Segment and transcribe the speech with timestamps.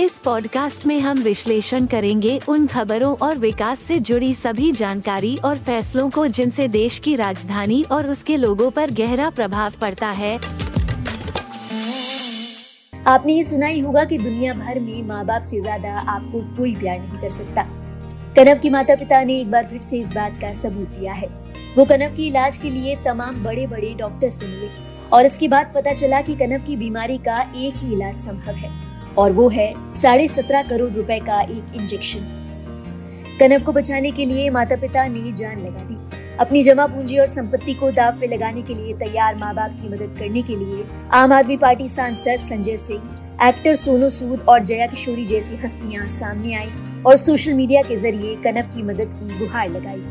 [0.00, 5.58] इस पॉडकास्ट में हम विश्लेषण करेंगे उन खबरों और विकास से जुड़ी सभी जानकारी और
[5.58, 10.34] फैसलों को जिनसे देश की राजधानी और उसके लोगों पर गहरा प्रभाव पड़ता है।
[13.06, 16.74] आपने ये सुना ही होगा कि दुनिया भर में माँ बाप से ज़्यादा आपको कोई
[16.74, 17.62] प्यार नहीं कर सकता।
[18.36, 21.28] कनव की माता पिता ने एक बार फिर से इस बात का सबूत दिया है।
[21.76, 24.68] वो कनव के इलाज के लिए तमाम बड़े बड़े डॉक्टर से मिले
[25.12, 28.85] और इसके बाद पता चला कि कनव की बीमारी का एक ही इलाज संभव है।
[29.18, 32.32] और वो है साढ़े सत्रह करोड़ रुपए का एक इंजेक्शन
[33.40, 35.94] कनव को बचाने के लिए माता पिता ने जान लगा दी।
[36.36, 39.88] अपनी जमा पूंजी और संपत्ति को दाव पे लगाने के लिए तैयार माँ बाप की
[39.88, 43.02] मदद करने के लिए आम आदमी पार्टी सांसद संजय सिंह,
[43.42, 46.70] एक्टर सोनू सूद और जया किशोरी जैसी हस्तियाँ सामने आई
[47.06, 50.02] और सोशल मीडिया के ज़रिए कनव की मदद की गुहार लगाई।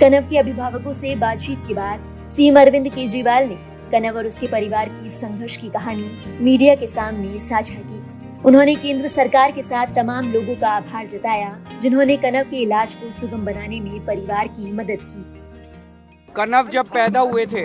[0.00, 3.56] कनव के अभिभावकों से बातचीत के बाद सीएम अरविंद केजरीवाल ने
[3.92, 8.02] कनव और उसके परिवार की संघर्ष की कहानी मीडिया के सामने साझा की।
[8.48, 11.48] उन्होंने केंद्र सरकार के साथ तमाम लोगों का आभार जताया,
[11.82, 17.20] जिन्होंने कनव के इलाज को सुगम बनाने में परिवार की मदद की। कनव जब पैदा
[17.22, 17.64] हुए थे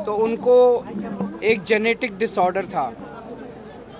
[0.00, 0.56] तो उनको
[1.44, 2.86] एक जेनेटिक डिसऑर्डर था।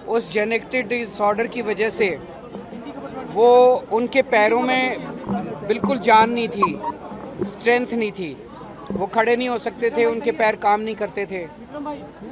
[0.08, 2.08] उस जेनेटिक डिसऑर्डर की वजह से
[3.32, 3.52] वो
[3.92, 5.06] उनके पैरों में
[5.68, 8.36] बिल्कुल जान नहीं थी स्ट्रेंथ नहीं थी।
[8.90, 11.44] वो खड़े नहीं हो सकते थे, उनके पैर काम नहीं करते थे।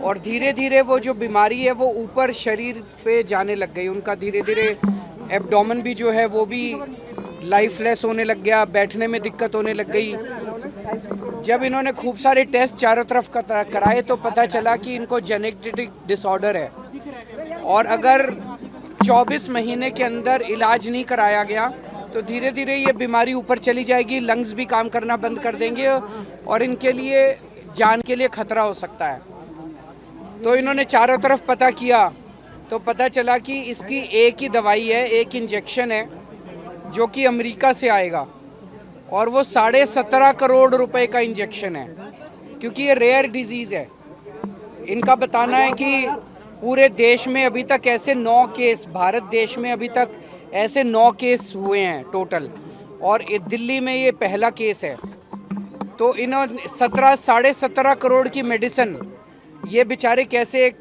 [0.02, 4.14] और धीरे धीरे वो जो बीमारी है, वो ऊपर शरीर पे जाने लग गई। उनका
[4.14, 4.66] धीरे धीरे
[5.32, 6.74] एब्डोमन भी जो है, वो भी
[7.44, 10.12] लाइफलेस होने लग गया, बैठने में दिक्कत होने लग गई।
[11.44, 13.28] जब इन्होंने खूब सारे टेस्ट चारों तरफ़
[13.70, 16.70] कराए तो पता चला कि इनको जेनेटिक डिसऑर्डर है।
[17.64, 18.30] और अगर
[19.04, 21.72] 24 महीने के अंदर इलाज नहीं कराया गया
[22.14, 25.88] तो धीरे धीरे ये बीमारी ऊपर चली जाएगी लंग्स भी काम करना बंद कर देंगे
[25.88, 27.32] और इनके लिए,
[27.76, 29.20] जान के लिए खतरा हो सकता है।
[30.42, 32.12] तो इन्होंने चारों तरफ़ पता किया
[32.70, 36.08] तो पता चला कि इसकी एक ही दवाई है, एक इंजेक्शन है,
[36.90, 38.26] जो कि अमेरिका से आएगा।
[39.12, 41.86] और वो साढ़े सत्रह करोड़ रुपए का इंजेक्शन है,
[42.60, 43.86] क्योंकि ये रेयर डिज़ीज़ है।
[44.88, 46.06] इनका बताना है कि
[46.62, 50.18] पूरे देश में अभी तक ऐसे नौ केस भारत देश में अभी तक
[50.54, 52.50] ऐसे नौ केस हुए हैं टोटल।
[53.02, 54.96] और दिल्ली में ये पहला केस है।
[55.98, 58.96] तो इन्होंने सत्रह, साढ़े सत्रह करोड़ की मेडिसिन,
[59.68, 60.76] ये बेचारे कैसे एक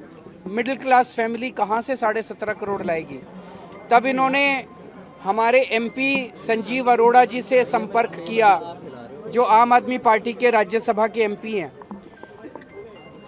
[0.47, 3.19] मिडिल क्लास फैमिली कहाँ से साढ़े सत्रह करोड़ लाएगी?
[3.91, 4.65] तब इन्होंने
[5.23, 8.77] हमारे एमपी संजीव अरोड़ा जी से संपर्क किया,
[9.27, 11.71] जो आम आदमी पार्टी के राज्यसभा के एमपी हैं।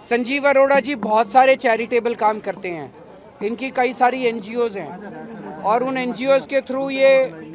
[0.08, 2.92] संजीव अरोड़ा जी बहुत सारे चैरिटेबल काम करते हैं।
[3.44, 7.10] इनकी कई सारी एनजीओज हैं और उन एनजीओज के थ्रू ये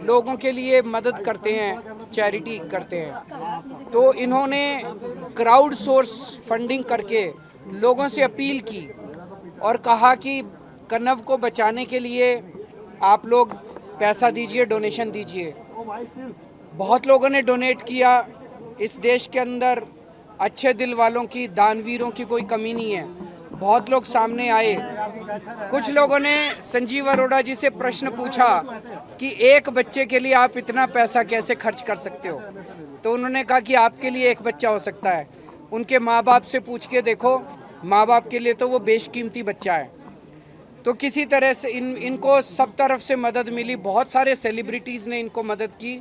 [0.06, 4.82] लोगों के लिए मदद करते हैं, चैरिटी करते हैं। तो इन्होंने
[5.38, 6.12] क्राउड सोर्स
[6.50, 7.26] फंडिंग करके
[7.80, 8.88] लोगों से अपील की
[9.62, 10.42] और कहा कि
[10.92, 12.36] कन्नव को बचाने के लिए
[13.04, 13.54] आप लोग
[14.00, 15.54] पैसा दीजिए, डोनेशन दीजिए।
[16.74, 18.28] बहुत लोगों ने डोनेट किया।
[18.82, 19.82] इस देश के अंदर
[20.40, 23.29] अच्छे दिल वालों की, दानवीरों की कोई कमी नहीं है।
[23.60, 24.76] बहुत लोग सामने आए।
[25.72, 28.48] कुछ लोगों ने संजीव अरोड़ा जी से प्रश्न पूछा
[29.20, 32.40] कि एक बच्चे के लिए आप इतना पैसा कैसे खर्च कर सकते हो?
[33.04, 35.28] तो उन्होंने कहा कि आपके लिए एक बच्चा हो सकता है।
[35.72, 37.38] उनके माँ बाप से पूछ के देखो
[37.86, 39.90] माँ बाप के लिए तो वो बेशकीमती बच्चा है।
[40.86, 45.20] तो किसी तरह से इन, इनको सब तरफ़ से मदद मिली। बहुत सारे सेलिब्रिटीज़ ने
[45.20, 46.00] इनको मदद की।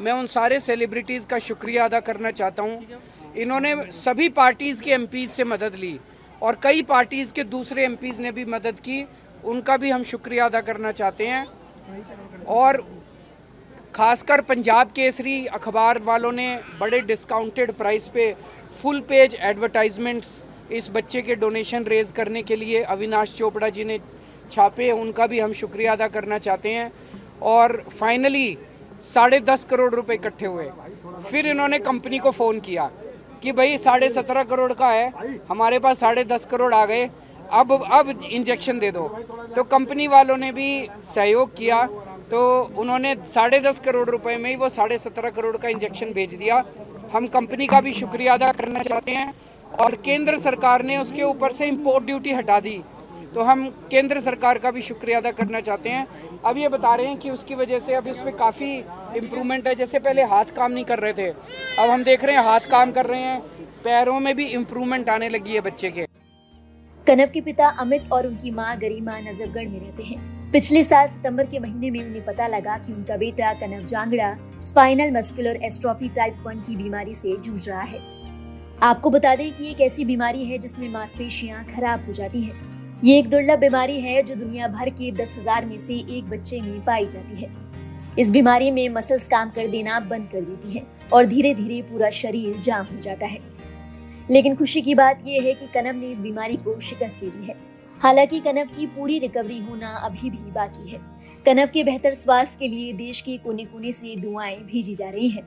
[0.00, 2.86] मैं उन सारे सेलिब्रिटीज़ का शुक्रिया अदा करना चाहता हूँ।
[3.36, 5.98] इन्होंने सभी पार्टीज़ के एमपी से मदद ली।
[6.44, 9.04] और कई पार्टीज़ के दूसरे एम ने भी मदद की।
[9.44, 11.46] उनका भी हम शुक्रिया अदा करना चाहते हैं।
[12.48, 12.82] और
[13.94, 16.48] खासकर पंजाब केसरी अखबार वालों ने
[16.80, 18.32] बड़े डिस्काउंटेड प्राइस पे
[18.82, 20.42] फुल पेज एडवर्टाइजमेंट्स
[20.72, 23.98] इस बच्चे के डोनेशन रेज करने के लिए अविनाश चोपड़ा जी ने
[24.52, 26.92] छापे, उनका भी हम शुक्रिया अदा करना चाहते हैं।
[27.42, 28.58] और फाइनली
[29.04, 30.68] साढ़े दस करोड़ रुपए इकट्ठे हुए।
[31.30, 32.90] फिर इन्होंने कंपनी को फ़ोन किया।
[33.44, 35.12] कि भाई साढ़े सत्रह करोड़ का है,
[35.48, 37.08] हमारे पास साढ़े दस करोड़ आ गए,
[37.52, 39.06] अब अब इंजेक्शन दे दो।
[39.56, 40.68] तो कंपनी वालों ने भी
[41.06, 41.82] सहयोग किया
[42.30, 42.40] तो
[42.78, 46.62] उन्होंने साढ़े दस करोड़ रुपए में ही वो साढ़े सत्रह करोड़ का इंजेक्शन भेज दिया।
[47.12, 49.32] हम कंपनी का भी शुक्रिया अदा करना चाहते हैं,
[49.80, 52.80] और केंद्र सरकार ने उसके ऊपर से इम्पोर्ट ड्यूटी हटा दी।
[53.34, 56.06] तो हम केंद्र सरकार का भी शुक्रिया अदा करना चाहते हैं।
[56.44, 58.72] अब ये बता रहे हैं कि उसकी वजह से अब इसमें काफ़ी
[59.16, 62.44] इम्प्रूवमेंट है। जैसे पहले हाथ काम नहीं कर रहे थे, अब हम देख रहे हैं
[62.44, 63.40] हाथ काम कर रहे हैं।
[63.84, 66.06] पैरों में भी इम्प्रूवमेंट आने लगी है बच्चे के।
[67.06, 71.46] कनव के पिता अमित और उनकी माँ गरिमा नजफगढ़ में रहते हैं। पिछले साल सितंबर
[71.46, 76.36] के महीने में उन्हें पता लगा कि उनका बेटा Kanav Jangra spinal muscular atrophy type
[76.42, 78.00] one की बीमारी से जूझ रहा है।
[78.82, 82.73] आपको बता दें कि एक ऐसी बीमारी है जिसमें मांसपेशियाँ खराब हो जाती हैं।
[83.04, 86.60] ये एक दुर्लभ बीमारी है जो दुनिया भर के दस हज़ार में से एक बच्चे
[86.60, 87.50] में पाई जाती है।
[88.18, 92.10] इस बीमारी में मसल्स काम कर देना बंद कर देती है और धीरे धीरे पूरा
[92.10, 93.38] शरीर जाम हो जाता है।
[94.30, 97.46] लेकिन खुशी की बात यह है कि कनव ने इस बीमारी को शिकस्त दे दी
[97.46, 97.56] है।
[98.00, 101.00] हालाँकि कनव की पूरी रिकवरी होना अभी भी बाकी है।
[101.46, 105.28] कनव के बेहतर स्वास्थ्य के लिए देश के कोने कोने से दुआएँ भेजी जा रही
[105.28, 105.46] हैं।